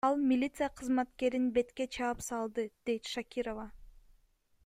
Ал 0.07 0.15
милиция 0.29 0.69
кызматкерин 0.79 1.43
бетке 1.57 1.85
чаап 1.97 2.19
салды,— 2.29 2.65
дейт 2.89 3.03
Шакирова. 3.13 3.67